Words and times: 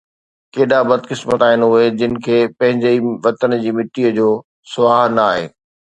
ڪيڏا 0.53 0.79
بدقسمت 0.89 1.41
آهن 1.47 1.61
اُهي 1.67 1.85
جن 1.99 2.13
کي 2.27 2.37
پنهنجي 2.57 2.89
ئي 2.95 2.99
وطن 3.27 3.51
جي 3.67 3.71
مٽيءَ 3.81 4.09
جو 4.19 4.29
سُهاءُ 4.73 5.05
ناهي 5.21 5.45